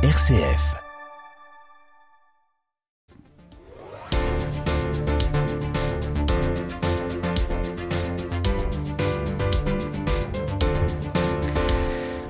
[0.00, 0.76] RCF.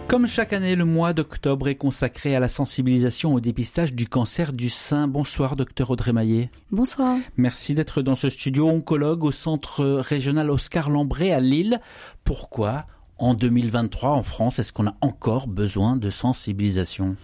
[0.06, 4.54] Comme chaque année, le mois d'octobre est consacré à la sensibilisation au dépistage du cancer
[4.54, 5.06] du sein.
[5.06, 6.50] Bonsoir, docteur Audrey Maillet.
[6.70, 7.18] Bonsoir.
[7.36, 11.82] Merci d'être dans ce studio oncologue au centre régional Oscar Lambré à Lille.
[12.24, 12.86] Pourquoi,
[13.18, 17.16] en 2023, en France, est-ce qu'on a encore besoin de sensibilisation?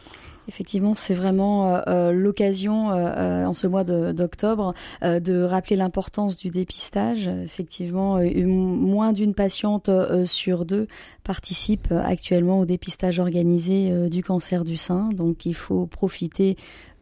[0.49, 6.51] Effectivement, c'est vraiment euh, euh, l'occasion euh, en ce mois d'octobre de rappeler l'importance du
[6.51, 7.29] dépistage.
[7.29, 9.91] Effectivement, moins d'une patiente
[10.25, 10.87] sur deux
[11.23, 15.11] participe actuellement au dépistage organisé du cancer du sein.
[15.13, 16.57] Donc, il faut profiter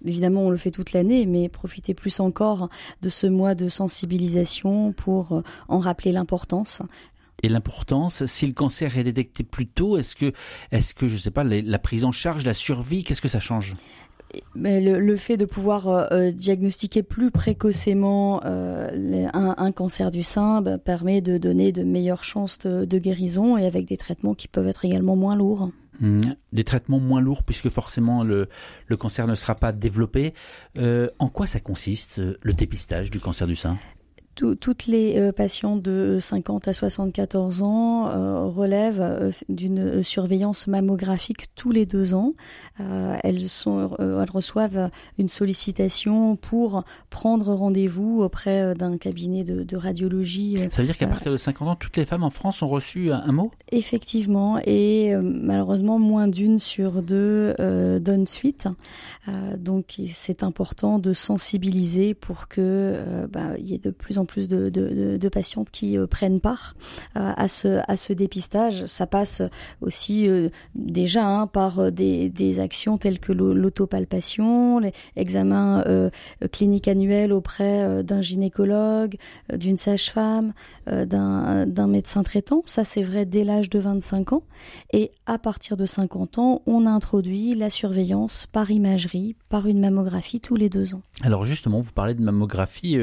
[0.04, 2.68] évidemment, on le fait toute l'année, mais profiter plus encore
[3.02, 6.82] de ce mois de sensibilisation pour en rappeler l'importance
[7.42, 10.32] et l'importance Si le cancer est détecté plus tôt, est-ce que,
[10.70, 13.74] est-ce que je sais pas, la prise en charge, la survie, qu'est-ce que ça change?
[14.54, 20.62] Mais le, fait de pouvoir euh, euh, diagnostiquer plus précocement euh, un, cancer du sein
[20.62, 24.68] bah, permet de donner de meilleures chances de, guérison et avec des traitements qui peuvent
[24.68, 25.70] être également moins lourds.
[26.00, 26.20] Mmh.
[26.52, 28.48] Des traitements moins lourds puisque forcément le,
[28.86, 30.32] le cancer ne sera pas développé.
[30.78, 33.78] en quoi ça consiste le dépistage du cancer du sein?
[34.34, 41.54] Toutes les euh, patients de 50 à 74 ans euh, relèvent euh, d'une surveillance mammographique
[41.54, 42.32] tous les deux ans.
[43.22, 50.58] elles, sont, elles reçoivent une sollicitation pour prendre rendez-vous auprès d'un cabinet de, radiologie.
[50.70, 53.10] Ça veut dire qu'à partir de 50 ans, toutes les femmes en France ont reçu
[53.12, 53.50] un, mot?
[53.70, 57.54] Effectivement, et malheureusement, moins d'une sur deux
[58.00, 58.68] donne suite.
[59.58, 64.48] donc c'est important de sensibiliser pour que bah, il y ait de plus en plus
[64.48, 66.74] de, de, de patientes qui euh, prennent part
[67.16, 68.86] euh, à ce à ce dépistage.
[68.86, 69.42] Ça passe
[69.80, 75.84] aussi euh, déjà hein, par des, des actions telles que l'autopalpation, les examens
[76.52, 79.16] cliniques annuels auprès d'un gynécologue,
[79.52, 80.52] d'une sage-femme,
[80.86, 82.62] d'un médecin traitant.
[82.66, 84.42] Ça c'est vrai dès l'âge de 25 ans.
[84.92, 90.40] Et à partir de 50 ans, on introduit la surveillance par imagerie, par une mammographie
[90.40, 91.02] tous les deux ans.
[91.22, 92.98] Alors justement, vous parlez de mammographie.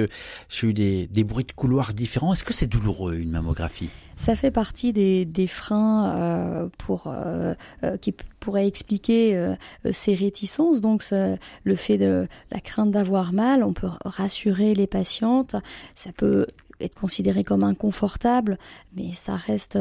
[0.50, 2.34] J'ai eu des, des bruits de couloirs différents.
[2.34, 3.90] Est-ce que c'est douloureux une mammographie?
[4.20, 7.56] Ça fait partie des, freins euh, pour euh,
[7.86, 9.56] euh, qui pourraient expliquer
[9.92, 10.81] ces réticences.
[10.81, 15.56] Donc le fait de la crainte d'avoir mal, on peut rassurer les patientes.
[15.96, 16.47] Ça peut
[16.81, 18.58] être considéré comme inconfortable,
[18.96, 19.78] mais ça reste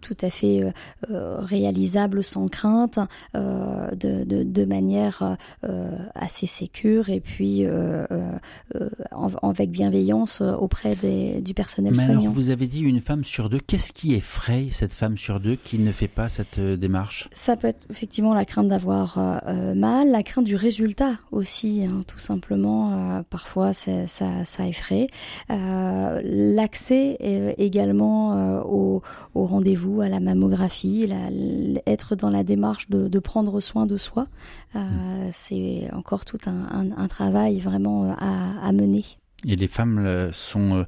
[0.00, 0.72] tout à fait
[1.10, 2.98] réalisable sans crainte,
[3.34, 5.36] de, de, de, manière
[6.14, 7.66] assez sécure et puis
[9.42, 12.20] avec bienveillance auprès des, du personnel mais soignant.
[12.20, 13.60] Alors vous avez dit une femme sur deux.
[13.60, 17.28] Qu'est-ce qui effraie cette femme sur deux qui ne fait pas cette démarche?
[17.32, 19.18] Ça peut être effectivement la crainte d'avoir
[19.74, 23.22] mal, la crainte du résultat aussi, hein, tout simplement.
[23.30, 25.08] parfois, ça, ça effraie.
[25.50, 27.16] Euh, l'accès
[27.58, 29.02] également euh, au,
[29.34, 31.08] rendez-vous, à la mammographie,
[31.86, 34.26] être dans la démarche de, prendre soin de soi,
[34.76, 35.30] euh, mm.
[35.32, 39.04] c'est encore tout un, travail vraiment à, mener.
[39.46, 40.86] Et les femmes sont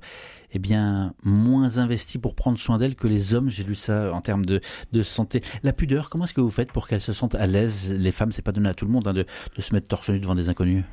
[0.55, 3.51] eh bien moins investies pour prendre soin d'elles que les hommes.
[3.51, 4.61] J'ai lu ça en termes de,
[5.03, 5.43] santé.
[5.63, 7.95] La pudeur, comment est-ce que vous faites pour qu'elles se sentent à l'aise?
[7.99, 9.27] Les femmes, c'est pas donné à tout le monde hein, de,
[9.59, 10.85] se mettre torse nu devant des inconnus.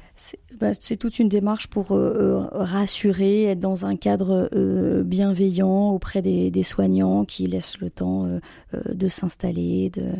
[0.59, 5.89] Bah, c'est toute une démarche pour euh, euh, rassurer, être dans un cadre euh, bienveillant
[5.89, 8.27] auprès des, des, soignants qui laissent le temps
[8.73, 10.11] de s'installer, de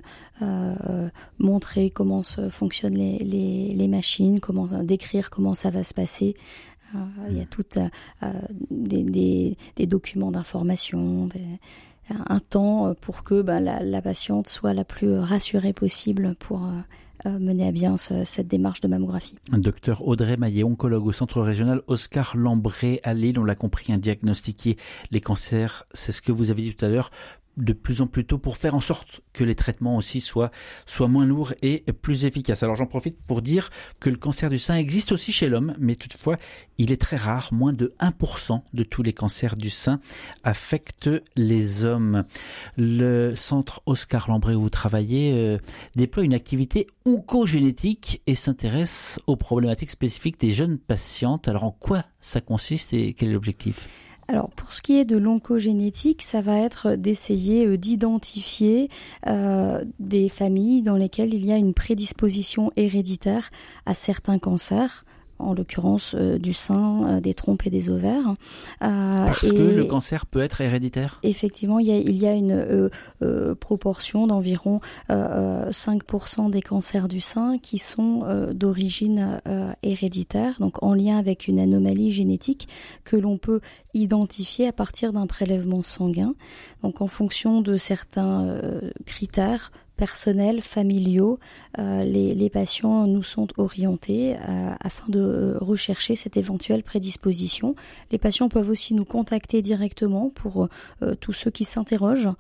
[1.40, 6.36] montrer comment fonctionnent les, les, les, machines, comment décrire comment ça va se passer.
[7.30, 7.64] Il y a tout
[8.70, 11.28] des, des, des, documents d'information,
[12.10, 16.68] un temps pour que bah, la, la, patiente soit la plus rassurée possible pour
[17.28, 19.36] euh, mener à bien cette démarche de mammographie.
[19.52, 24.00] Docteur Audrey Maillet, oncologue au centre régional Oscar Lambré à Lille, on l'a compris, un
[24.00, 24.76] diagnostiquer
[25.12, 27.12] les cancers, c'est ce que vous avez dit tout à l'heure,
[27.58, 30.52] de plus en plus tôt pour faire en sorte que les traitements aussi soient,
[31.02, 32.64] moins lourds et plus efficaces.
[32.64, 33.70] Alors j'en profite pour dire
[34.00, 36.38] que le cancer du sein existe aussi chez l'homme, mais toutefois
[36.78, 40.00] il est très rare, moins de 1% de tous les cancers du sein
[40.44, 42.24] affectent les hommes.
[42.78, 45.58] Le centre Oscar Lambré où vous travaillez euh,
[45.96, 51.48] déploie une activité oncogénétique et s'intéresse aux problématiques spécifiques des jeunes patientes.
[51.48, 53.88] Alors en quoi ça consiste et quel est l'objectif?
[54.32, 58.90] Alors pour ce qui est de l'oncogénétique, ça va être d'essayer euh, d'identifier
[59.28, 63.50] euh, des familles dans lesquelles il y a une prédisposition héréditaire
[63.86, 65.04] à certains cancers
[65.42, 68.36] en l'occurrence du sein, des trompes et des ovaires.
[68.80, 71.20] Parce que le cancer peut être héréditaire?
[71.24, 72.90] Effectivement, il y a, il y a une
[73.60, 74.80] proportion d'environ
[75.10, 78.24] 5% des cancers du sein qui sont
[78.54, 79.42] d'origine
[79.84, 82.68] héréditaire, donc en lien avec une anomalie génétique
[83.04, 83.62] que l'on peut
[83.94, 86.34] identifier à partir d'un prélèvement sanguin.
[86.84, 89.72] Donc en fonction de certains euh, critères
[90.02, 91.38] personnels, familiaux,
[91.78, 97.76] euh, les, patients nous sont orientés euh, afin de rechercher cette éventuelle prédisposition.
[98.10, 100.70] Les patients peuvent aussi nous contacter directement pour
[101.20, 102.32] tous ceux qui s'interrogent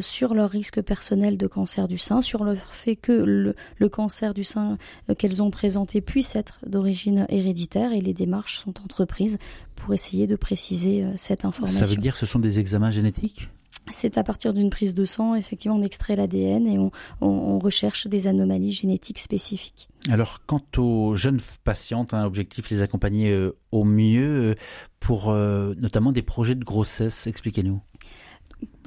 [0.00, 4.32] sur leur risque personnel de cancer du sein, sur le fait que le, le cancer
[4.32, 4.78] du sein
[5.18, 9.36] qu'elles ont présenté puisse être d'origine héréditaire et les démarches sont entreprises
[9.76, 11.84] pour essayer de préciser cette information.
[11.84, 13.50] Ça veut dire que ce sont des examens génétiques?
[13.92, 16.78] C'est à partir d'une prise de sang, effectivement, on extrait l'ADN et
[17.20, 19.88] on, recherche des anomalies génétiques spécifiques.
[20.10, 24.54] Alors, quant aux jeunes patientes, un objectif les accompagner euh, au mieux euh,
[24.98, 27.26] pour euh, notamment des projets de grossesse.
[27.26, 27.80] Expliquez-nous.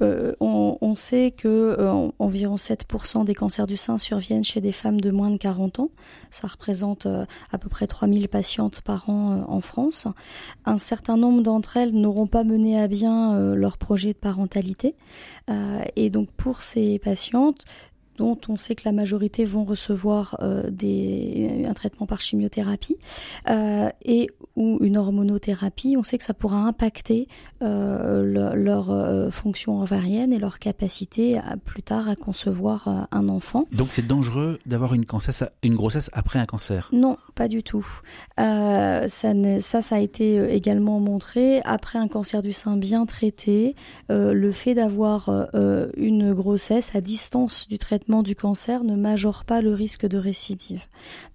[0.02, 5.00] Euh, on, sait que euh, environ 7% des cancers du sein surviennent chez des femmes
[5.00, 5.90] de moins de 40 ans.
[6.30, 10.06] Ça représente euh, à peu près 3000 patientes par an en France.
[10.64, 14.94] Un certain nombre d'entre elles n'auront pas mené à bien leur projet de parentalité.
[15.96, 17.64] et donc pour ces patientes,
[18.16, 22.96] dont on sait que la majorité vont recevoir un traitement par chimiothérapie
[24.56, 27.28] ou une hormonothérapie, on sait que ça pourra impacter
[27.62, 33.28] euh, leur euh, fonction ovarienne et leur capacité à, plus tard à concevoir euh, un
[33.28, 33.66] enfant.
[33.72, 35.04] Donc c'est dangereux d'avoir une,
[35.62, 36.88] une grossesse après un cancer?
[36.92, 37.86] Non, pas du tout.
[38.38, 41.60] ça, ça, ça a été également montré.
[41.64, 43.74] Après un cancer du sein bien traité,
[44.08, 45.48] le fait d'avoir
[45.96, 50.84] une grossesse à distance du traitement du cancer ne majore pas le risque de récidive.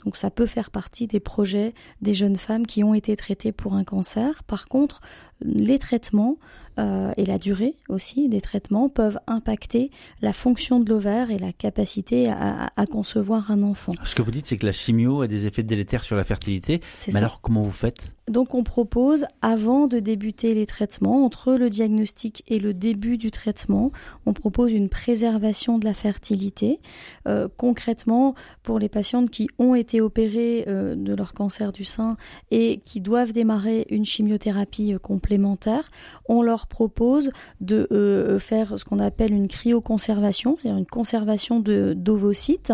[0.03, 3.73] Donc ça peut faire partie des projets des jeunes femmes qui ont été traité pour
[3.73, 4.43] un cancer.
[4.43, 5.01] Par contre,
[5.41, 6.37] les traitements
[6.79, 9.91] euh, et la durée aussi des traitements peuvent impacter
[10.21, 13.93] la fonction de l'ovaire et la capacité à, concevoir un enfant.
[14.03, 16.81] Ce que vous dites, c'est que la chimio a des effets délétères sur la fertilité.
[17.07, 18.15] Mais alors, comment vous faites?
[18.27, 23.29] Donc, on propose, avant de débuter les traitements, entre le diagnostic et le début du
[23.29, 23.91] traitement,
[24.25, 26.79] on propose une préservation de la fertilité.
[27.27, 32.17] Euh, concrètement, pour les patientes qui ont été opérées euh, de leur cancer du sein
[32.51, 35.89] et qui doivent démarrer une chimiothérapie complémentaire,
[36.29, 41.93] on leur propose de euh, faire ce qu'on appelle une cryoconservation, c'est-à-dire une conservation de
[41.95, 42.73] d'ovocytes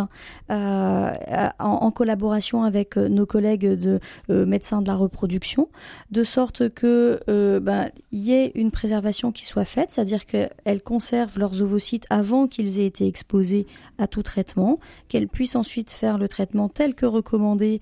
[0.52, 1.14] euh,
[1.60, 4.00] en, collaboration avec euh, nos collègues de
[4.30, 5.70] médecins de la reproduction,
[6.12, 7.20] de sorte que
[7.60, 12.80] ben, y ait une préservation qui soit faite, c'est-à-dire qu'elles conservent leurs ovocytes avant qu'ils
[12.80, 13.68] aient été exposés
[13.98, 17.82] à tout traitement, qu'elles puissent ensuite faire le traitement tel que recommandé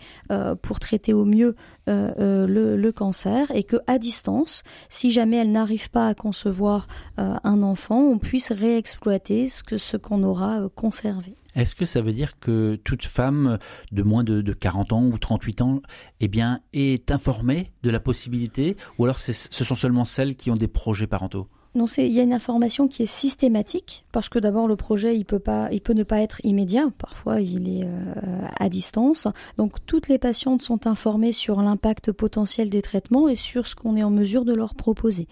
[0.62, 1.56] pour traiter au mieux
[1.88, 6.88] le, le cancer et que à distance, si jamais elles n'arrivent pas à concevoir
[7.20, 11.38] euh, un enfant, on puisse réexploiter ce que ce qu'on aura euh, conservé.
[11.56, 13.60] Est-ce que ça veut dire que toute femme
[13.94, 15.82] de moins de, 40 ans ou 38 ans
[16.20, 20.58] eh bien, est informée de la possibilité ou alors ce sont seulement celles qui ont
[20.58, 21.48] des projets parentaux?
[21.76, 25.26] Non, il y a une information qui est systématique parce que d'abord le projet il
[25.26, 26.90] peut pas, il peut ne pas être immédiat.
[26.98, 29.28] Parfois il est euh, à distance.
[29.58, 33.98] Donc toutes les patientes sont informées sur l'impact potentiel des traitements et sur ce qu'on
[33.98, 35.28] est en mesure de leur proposer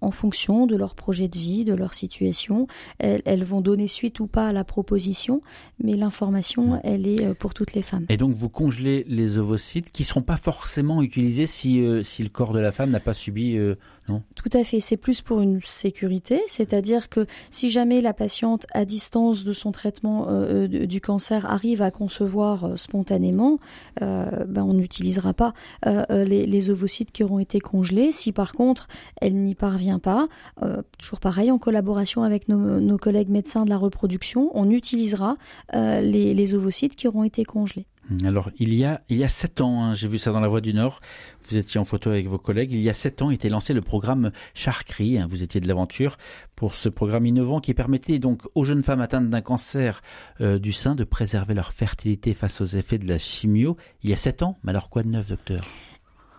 [0.00, 2.66] en fonction de leur projet de vie, de leur situation.
[2.98, 5.40] Elles, vont donner suite ou pas à la proposition,
[5.82, 8.04] mais l'information, elle est euh, pour toutes les femmes.
[8.08, 12.22] Et donc vous congelez les ovocytes qui ne seront pas forcément utilisés si, euh, si
[12.22, 13.56] le corps de la femme n'a pas subi...
[13.56, 13.76] Euh,
[14.08, 14.22] non?
[14.34, 18.84] Tout à fait, c'est plus pour une sécurité, c'est-à-dire que si jamais la patiente à
[18.84, 20.26] distance de son traitement
[20.66, 23.58] du cancer arrive à concevoir spontanément,
[24.00, 25.52] ben on n'utilisera pas
[25.84, 28.10] les, les ovocytes qui auront été congelés.
[28.10, 28.88] Si par contre
[29.20, 30.28] elle n'y parvient pas,
[30.62, 35.36] euh, toujours pareil, en collaboration avec nos, collègues médecins de la reproduction, on utilisera
[35.74, 37.86] euh, les, ovocytes qui auront été congelés.
[38.10, 40.40] Hum, alors, il y a, il y a sept ans, hein, j'ai vu ça dans
[40.40, 41.00] la Voix du Nord,
[41.48, 43.80] vous étiez en photo avec vos collègues, il y a sept ans était lancé le
[43.80, 46.18] programme Charcry, hein, vous étiez de l'aventure,
[46.56, 50.02] pour ce programme innovant qui permettait donc aux jeunes femmes atteintes d'un cancer
[50.40, 53.76] euh, du sein de préserver leur fertilité face aux effets de la chimio.
[54.02, 55.60] Il y a sept ans, mais alors quoi de neuf, docteur?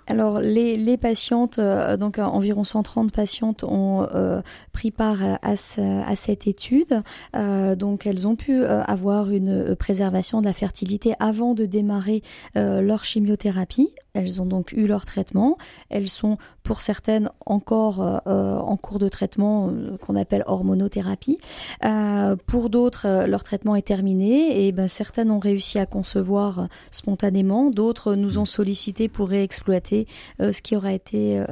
[0.10, 4.42] Alors les, les patientes, euh, donc euh, environ 130 patientes ont euh,
[4.74, 7.04] pris part à, à, cette étude.
[7.34, 12.24] donc elles ont pu avoir une préservation de la fertilité avant de démarrer
[12.56, 15.58] leur chimiothérapie elles ont donc eu leur traitement.
[15.90, 21.40] Elles sont pour certaines encore euh, en cours de traitement euh, qu'on appelle hormonothérapie.
[21.86, 27.70] Euh, pour d'autres, leur traitement est terminé et ben, certaines ont réussi à concevoir spontanément.
[27.70, 30.08] D'autres nous ont sollicité pour réexploiter
[30.40, 31.44] ce qui aura été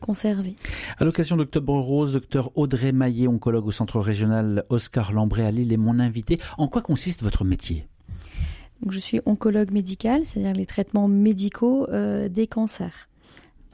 [0.00, 0.54] conservé.
[0.98, 5.72] À l'occasion d'Octobre Rose, docteur Audrey Maillet, oncologue au centre régional Oscar Lambré à Lille,
[5.72, 6.38] est mon invité.
[6.58, 7.86] En quoi consiste votre métier?
[8.90, 13.08] Je suis oncologue médical, c'est-à-dire les traitements médicaux euh, des cancers.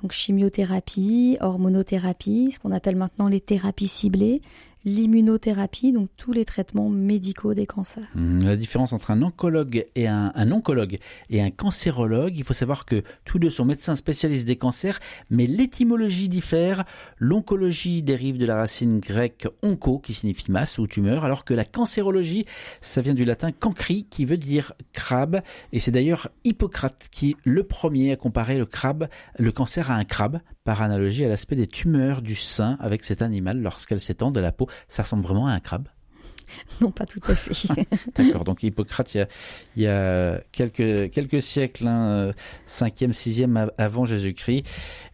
[0.03, 4.43] Donc chimiothérapie, hormonothérapie, ce qu'on appelle maintenant les thérapies ciblées,
[4.89, 8.09] l'immunothérapie, donc tous les traitements médicaux des cancers.
[8.15, 10.99] Mmh, la différence entre un oncologue et un, oncologue
[11.31, 14.99] et un cancérologue, il faut savoir que tous deux sont médecins spécialistes des cancers,
[15.31, 16.85] mais l'étymologie diffère.
[17.19, 21.65] L'oncologie dérive de la racine grecque onco, qui signifie masse ou tumeur, alors que la
[21.65, 22.45] cancérologie,
[22.81, 25.43] ça vient du latin cancri, qui veut dire crabe,
[25.73, 30.05] et c'est d'ailleurs Hippocrate qui le premier à comparer le crabe, le cancer à un
[30.05, 34.39] crabe, par analogie à l'aspect des tumeurs du sein avec cet animal lorsqu'elle s'étend de
[34.39, 34.69] la peau.
[34.91, 35.89] Ça ressemble vraiment à un crabe
[36.83, 37.69] Non, pas tout à fait.
[38.15, 42.35] D'accord, donc Hippocrate, il y a, quelques, quelques siècles, 5e,
[42.67, 44.65] 6e avant Jésus-Christ,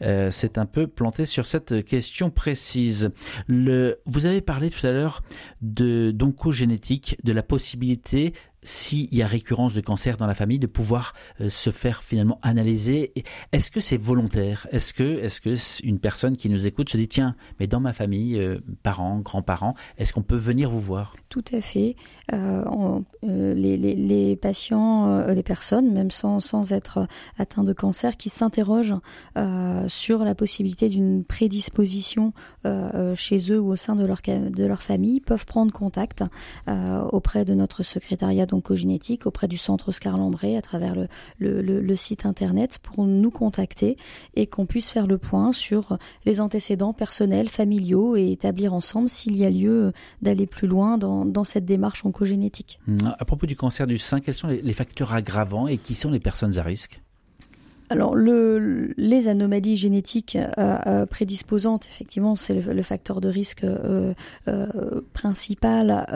[0.02, 3.12] euh, c'est un peu planté sur cette question précise.
[3.46, 5.22] Le, vous avez parlé tout à l'heure
[5.60, 8.32] d'oncogénétique, de la possibilité
[8.64, 12.38] s'il y a récurrence de cancer dans la famille, de pouvoir euh, se faire finalement
[12.42, 13.12] analyser.
[13.52, 14.66] Est-ce que c'est volontaire?
[14.72, 15.54] Est-ce que, est-ce que
[15.86, 19.74] une personne qui nous écoute se dit tiens, mais dans ma famille, euh, parents, grands-parents,
[19.98, 21.14] est-ce qu'on peut venir vous voir?
[21.28, 21.94] Tout à fait.
[22.32, 27.06] Euh, les, patients, les personnes, même sans, sans être
[27.38, 28.94] atteints de cancer, qui s'interrogent
[29.88, 32.32] sur la possibilité d'une prédisposition
[33.14, 36.24] chez eux ou au sein de leur, de leur famille, peuvent prendre contact
[37.12, 41.08] auprès de notre secrétariat oncogénétique auprès du centre Oscar Lambré à travers le,
[41.38, 43.96] le, site internet pour nous contacter
[44.34, 49.36] et qu'on puisse faire le point sur les antécédents personnels, familiaux et établir ensemble s'il
[49.36, 49.92] y a lieu
[50.22, 52.80] d'aller plus loin dans, dans, cette démarche oncogénétique.
[53.18, 56.20] À propos du cancer du sein, quels sont les facteurs aggravants et qui sont les
[56.20, 57.03] personnes à risque?
[57.90, 64.14] Alors, le, les anomalies génétiques euh, euh, prédisposantes, effectivement, c'est le, facteur de risque euh,
[65.12, 66.06] principal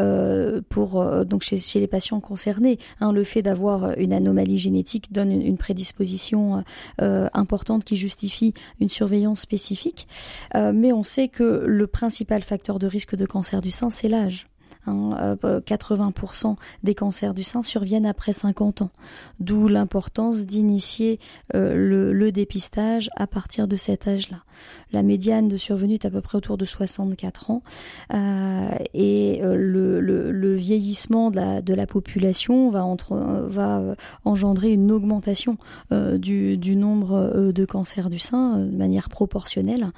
[0.68, 2.78] pour donc chez, les patients concernés.
[3.00, 6.64] Hein, le fait d'avoir une anomalie génétique donne une prédisposition
[6.98, 10.08] importante qui justifie une surveillance spécifique.
[10.54, 14.46] mais on sait que le principal facteur de risque de cancer du sein, c'est l'âge.
[14.88, 18.90] 80% hein, euh, des cancers du sein surviennent après 50 ans.
[19.40, 21.18] D'où l'importance d'initier
[21.54, 24.44] euh, le, dépistage à partir de cet âge-là.
[24.92, 27.62] La médiane de survenue est à peu près autour de 64 ans
[28.12, 33.86] euh, et le, vieillissement de la, population va,
[34.26, 35.56] engendrer une augmentation
[35.90, 39.90] du, nombre de cancers du sein de manière proportionnelle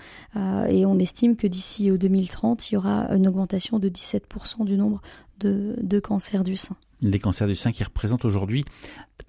[0.69, 4.77] et on estime que d'ici au 2030 il y aura une augmentation de 17% du
[4.81, 5.01] nombre
[5.41, 6.77] de, cancers du sein.
[7.01, 8.65] Les cancers du sein qui représentent aujourd'hui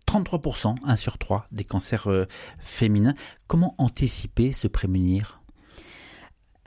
[0.07, 2.25] 33%, 1 sur 3 des cancers euh,
[2.59, 3.15] féminins.
[3.47, 5.41] Comment anticiper, se prémunir?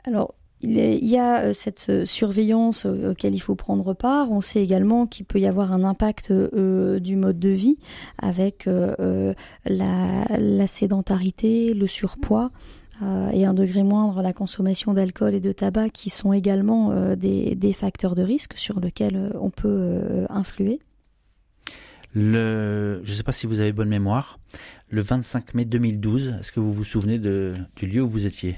[0.04, 4.30] Alors, il y a euh, cette euh, surveillance auquel il faut prendre part.
[4.30, 7.76] On sait également qu'il peut y avoir un impact du mode de vie
[8.18, 8.66] avec
[9.66, 12.50] la, sédentarité, le surpoids.
[13.02, 17.16] Euh, et un degré moindre la consommation d'alcool et de tabac qui sont également euh,
[17.16, 20.80] des, facteurs de risque sur lesquels euh, on peut influer.
[22.14, 24.38] Le, je ne sais pas si vous avez bonne mémoire,
[24.90, 28.56] le 25 mai 2012, est-ce que vous vous souvenez de, du lieu où vous étiez?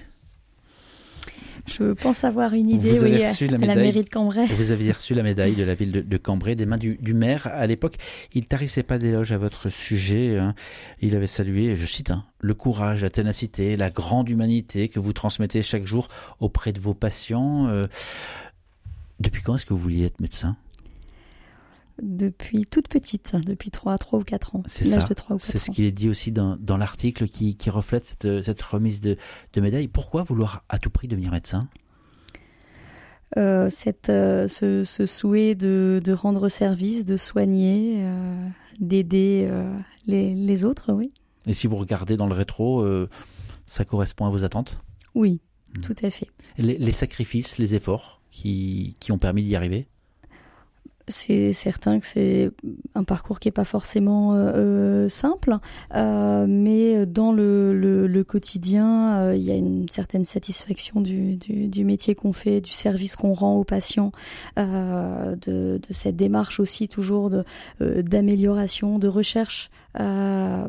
[1.67, 4.47] Je pense avoir une idée, oui, la, la, mairie de Cambrai.
[4.47, 7.49] Vous aviez reçu la médaille de la ville de, Cambrai des mains du, maire.
[7.49, 7.97] À l'époque,
[8.33, 10.39] il tarissait pas d'éloges à votre sujet.
[10.39, 10.55] Hein.
[11.01, 15.13] Il avait salué, je cite, hein, le courage, la ténacité, la grande humanité que vous
[15.13, 16.09] transmettez chaque jour
[16.41, 17.67] auprès de vos patients.
[17.69, 17.87] Euh.
[19.19, 20.57] depuis quand est-ce que vous vouliez être médecin?
[22.03, 24.63] Depuis toute petite, depuis 3, 3 ou 4 ans.
[24.67, 25.05] C'est ça.
[25.39, 29.01] C'est ce qu'il est dit aussi dans, dans l'article qui, qui, reflète cette, cette remise
[29.01, 29.17] de,
[29.53, 29.89] de, médaille.
[29.89, 31.61] Pourquoi vouloir à tout prix devenir médecin?
[33.37, 38.49] Euh, cette, euh, ce, ce, souhait de, de, rendre service, de soigner, euh,
[38.79, 39.51] d'aider
[40.07, 41.13] les, les, autres, oui.
[41.47, 42.87] Et si vous regardez dans le rétro,
[43.67, 44.81] ça correspond à vos attentes?
[45.15, 45.41] Oui,
[45.77, 45.83] hmm.
[45.83, 46.29] tout à fait.
[46.59, 49.89] Les, les sacrifices, les efforts qui, qui ont permis d'y arriver?
[51.09, 52.51] C'est certain que c'est
[52.95, 55.57] un parcours qui est pas forcément euh, euh simple,
[55.95, 62.15] euh, mais dans le, le, quotidien, il y a une certaine satisfaction du, du, métier
[62.15, 64.11] qu'on fait, du service qu'on rend aux patients,
[64.57, 67.31] de, de, cette démarche aussi toujours
[67.81, 69.71] d'amélioration, de recherche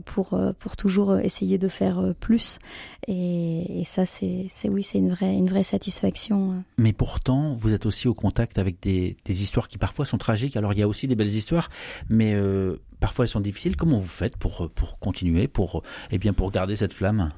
[0.05, 2.59] pour pour toujours essayer de faire plus.
[3.07, 6.63] Et, ça, c'est oui, c'est une vraie une vraie satisfaction.
[6.77, 10.17] Mais pourtant, vous êtes aussi au contact avec des, des histoires qui parfois sont
[10.55, 11.69] alors il y a aussi des belles histoires,
[12.09, 13.75] mais euh, parfois elles sont difficiles.
[13.75, 17.31] Comment vous faites pour, pour continuer, pour, eh bien, pour garder cette flamme?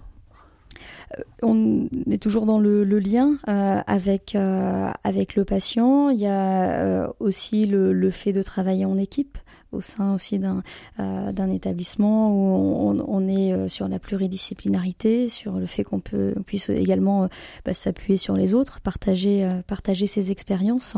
[1.17, 6.09] Euh, on est toujours dans le, lien euh, avec avec le patient.
[6.09, 9.37] Il y a aussi le, fait de travailler en équipe
[9.71, 10.63] au sein aussi d'un
[10.99, 15.99] euh, d'un établissement où on, on, est euh, sur la pluridisciplinarité, sur le fait qu'on
[15.99, 17.27] peut on puisse également euh,
[17.65, 20.95] bah, s'appuyer sur les autres, partager partager ses expériences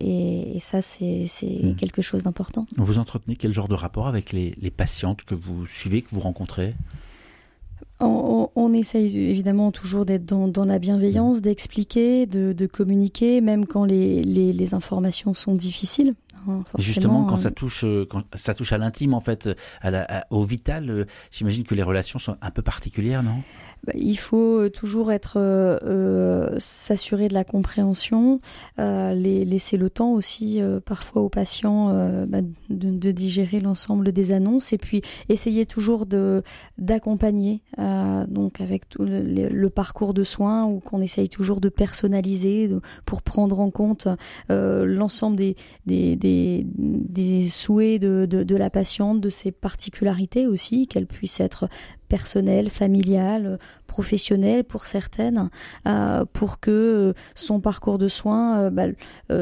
[0.00, 1.74] et, et, ça c'est mmh.
[1.76, 2.66] quelque chose d'important.
[2.76, 6.20] Vous entretenez quel genre de rapport avec les, les patientes que vous suivez, que vous
[6.20, 6.74] rencontrez?
[7.98, 13.64] On, on, essaye évidemment toujours d'être dans, dans, la bienveillance, d'expliquer, de, de, communiquer, même
[13.64, 16.12] quand les, les, les informations sont difficiles.
[16.48, 19.48] Hein, Justement, quand ça touche, euh, quand ça touche à l'intime, en fait,
[19.80, 23.42] à la, au vital, euh, j'imagine que les relations sont un peu particulières, non?
[23.84, 28.40] Bah, il faut euh, toujours être euh, s'assurer de la compréhension,
[28.78, 34.78] euh, laisser le temps aussi parfois aux patients bah, de, digérer l'ensemble des annonces et
[34.78, 36.42] puis essayer toujours de
[36.78, 37.62] d'accompagner
[38.28, 42.70] donc avec tout le, le, parcours de soins ou qu'on essaye toujours de personnaliser
[43.04, 44.08] pour prendre en compte
[44.48, 45.56] l'ensemble des
[45.86, 51.40] des, des, des souhaits de, de, de la patiente, de ses particularités aussi, qu'elle puisse
[51.40, 51.68] être
[52.08, 55.50] personnel, familial, professionnel pour certaines,
[55.86, 58.86] euh, pour que euh, son parcours de soins euh, bah,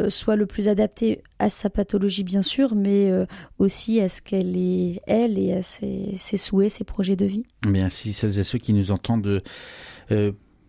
[0.08, 3.10] soit le plus adapté à sa pathologie bien sûr, mais
[3.58, 7.44] aussi à ce qu'elle est elle et à ses, ses, souhaits, ses projets de vie.
[7.62, 9.40] Bien, si celles et ceux qui nous entendent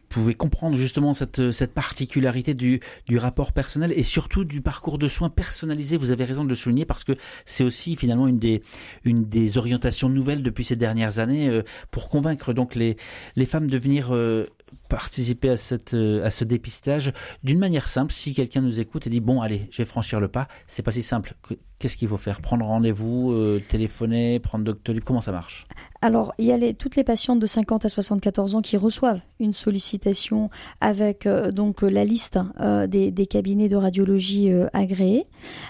[0.07, 2.79] pouvez comprendre justement cette, particularité du,
[3.15, 5.97] rapport personnel et surtout du parcours de soins personnalisé.
[5.97, 7.13] Vous avez raison de le souligner parce que
[7.45, 12.75] c'est aussi finalement une des, orientations nouvelles depuis ces dernières années euh, pour convaincre donc
[12.75, 12.97] les,
[13.35, 14.47] les femmes de venir euh,
[14.87, 17.13] participer à, cette, euh, à ce dépistage
[17.43, 18.13] d'une manière simple.
[18.13, 20.91] Si quelqu'un nous écoute et dit bon allez, je vais franchir le pas, c'est pas
[20.91, 21.33] si simple.
[21.77, 22.41] Qu'est-ce qu'il faut faire?
[22.41, 25.65] Prendre rendez-vous, euh, téléphoner, prendre Doctolib Comment ça marche?
[26.01, 29.19] Alors, il y a les, toutes les patientes de 50 à 74 ans qui reçoivent
[29.39, 30.49] une sollicitation
[30.79, 32.39] avec euh, donc la liste
[32.87, 35.25] des, des, cabinets de radiologie agréés.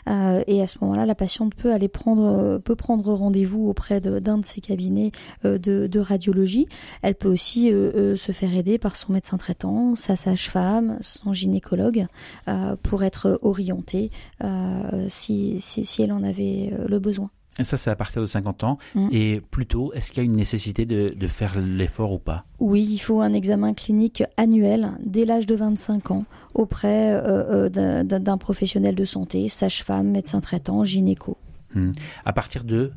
[0.08, 4.46] et à ce moment-là, la patiente peut aller prendre peut prendre rendez-vous auprès d'un de,
[4.46, 5.12] ces cabinets
[5.44, 6.68] de, de, radiologie.
[7.02, 12.08] Elle peut aussi se faire aider par son médecin traitant, sa sage-femme, son gynécologue,
[12.48, 14.12] euh, pour être orientée
[14.44, 17.30] euh, si, si, si, elle en avait euh, le besoin.
[17.58, 18.78] Et ça, c'est à partir de 50 ans.
[18.96, 19.08] Mm.
[19.12, 22.44] Et plutôt, est-ce qu'il y a une nécessité de, de faire l'effort ou pas?
[22.60, 28.38] Oui, il faut un examen clinique annuel dès l'âge de 25 ans auprès euh, d'un
[28.38, 31.38] professionnel de santé, sage-femme, médecin traitant, gynéco.
[31.74, 31.92] Hmm.
[32.24, 32.92] À partir de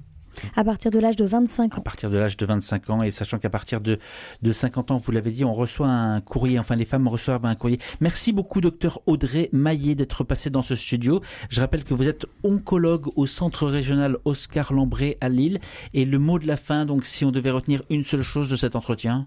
[0.56, 1.78] à partir de l'âge de 25 ans.
[1.78, 3.98] À partir de l'âge de 25 ans, et sachant qu'à partir de,
[4.42, 7.54] de 50 ans, vous l'avez dit, on reçoit un courrier, enfin les femmes reçoivent un
[7.54, 7.78] courrier.
[8.00, 11.20] Merci beaucoup, docteur Audrey Maillet, d'être passé dans ce studio.
[11.50, 15.58] Je rappelle que vous êtes oncologue au centre régional Oscar Lambré à Lille.
[15.94, 18.56] Et le mot de la fin, donc si on devait retenir une seule chose de
[18.56, 19.26] cet entretien?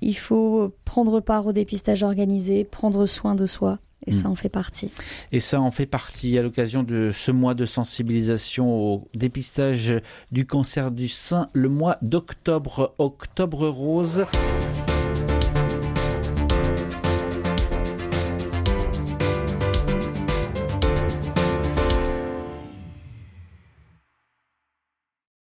[0.00, 4.32] Il faut prendre part au dépistage organisé, prendre soin de soi et ça hmm.
[4.32, 4.90] en fait partie.
[5.32, 9.94] Et ça en fait partie à l'occasion de ce mois de sensibilisation au dépistage
[10.30, 14.26] du cancer du sein, le mois d'octobre, octobre rose.